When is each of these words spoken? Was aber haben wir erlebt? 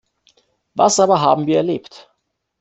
Was 0.73 0.99
aber 0.99 1.21
haben 1.21 1.45
wir 1.45 1.57
erlebt? 1.57 2.11